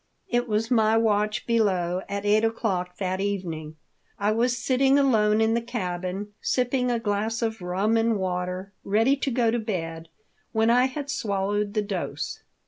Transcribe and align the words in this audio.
It 0.27 0.47
was 0.47 0.71
my 0.71 0.97
watch 0.97 1.45
below 1.45 2.01
at 2.09 2.25
eight 2.25 2.43
o'clock 2.43 2.97
that 2.97 3.19
evening. 3.21 3.75
I 4.17 4.31
was 4.31 4.57
sitting 4.57 4.97
alone 4.97 5.41
in 5.41 5.53
the 5.53 5.61
cabin, 5.61 6.33
sipping 6.41 6.89
a 6.89 6.97
glass 6.97 7.43
of 7.43 7.61
rum 7.61 7.97
and 7.97 8.17
water, 8.17 8.73
ready 8.83 9.15
to 9.17 9.29
go 9.29 9.51
to 9.51 9.59
bed 9.59 10.09
when 10.53 10.71
I 10.71 10.85
had 10.85 11.11
swallowed 11.11 11.75
the 11.75 11.83
dose. 11.83 12.41